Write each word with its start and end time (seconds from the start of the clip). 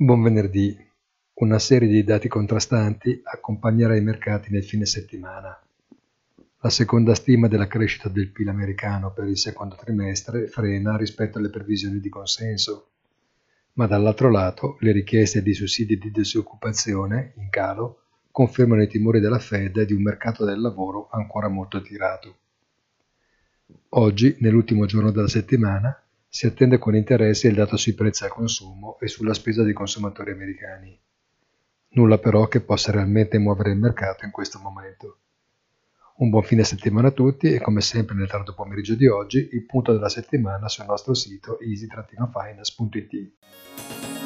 Buon 0.00 0.22
venerdì. 0.22 0.78
Una 1.40 1.58
serie 1.58 1.88
di 1.88 2.04
dati 2.04 2.28
contrastanti 2.28 3.20
accompagnerà 3.20 3.96
i 3.96 4.00
mercati 4.00 4.52
nel 4.52 4.62
fine 4.62 4.86
settimana. 4.86 5.60
La 6.60 6.70
seconda 6.70 7.16
stima 7.16 7.48
della 7.48 7.66
crescita 7.66 8.08
del 8.08 8.30
PIL 8.30 8.48
americano 8.48 9.12
per 9.12 9.26
il 9.26 9.36
secondo 9.36 9.74
trimestre 9.74 10.46
frena 10.46 10.96
rispetto 10.96 11.38
alle 11.38 11.50
previsioni 11.50 11.98
di 11.98 12.08
consenso, 12.08 12.90
ma 13.72 13.88
dall'altro 13.88 14.30
lato 14.30 14.76
le 14.82 14.92
richieste 14.92 15.42
di 15.42 15.52
sussidi 15.52 15.98
di 15.98 16.12
disoccupazione 16.12 17.32
in 17.38 17.50
calo 17.50 18.02
confermano 18.30 18.82
i 18.82 18.88
timori 18.88 19.18
della 19.18 19.40
Fed 19.40 19.82
di 19.82 19.94
un 19.94 20.02
mercato 20.02 20.44
del 20.44 20.60
lavoro 20.60 21.08
ancora 21.10 21.48
molto 21.48 21.82
tirato. 21.82 22.36
Oggi, 23.88 24.36
nell'ultimo 24.38 24.86
giorno 24.86 25.10
della 25.10 25.26
settimana, 25.26 26.00
si 26.28 26.46
attende 26.46 26.78
con 26.78 26.94
interesse 26.94 27.48
il 27.48 27.54
dato 27.54 27.76
sui 27.76 27.94
prezzi 27.94 28.24
al 28.24 28.30
consumo 28.30 28.98
e 29.00 29.08
sulla 29.08 29.34
spesa 29.34 29.62
dei 29.62 29.72
consumatori 29.72 30.30
americani. 30.30 30.98
Nulla 31.90 32.18
però 32.18 32.46
che 32.48 32.60
possa 32.60 32.92
realmente 32.92 33.38
muovere 33.38 33.70
il 33.70 33.78
mercato 33.78 34.24
in 34.24 34.30
questo 34.30 34.58
momento. 34.58 35.20
Un 36.16 36.30
buon 36.30 36.42
fine 36.42 36.64
settimana 36.64 37.08
a 37.08 37.12
tutti 37.12 37.52
e 37.52 37.60
come 37.60 37.80
sempre 37.80 38.14
nel 38.14 38.28
tardo 38.28 38.52
pomeriggio 38.52 38.94
di 38.94 39.06
oggi 39.06 39.48
il 39.52 39.64
punto 39.64 39.92
della 39.92 40.08
settimana 40.08 40.68
sul 40.68 40.84
nostro 40.84 41.14
sito 41.14 41.58
easy-finance.it. 41.60 44.17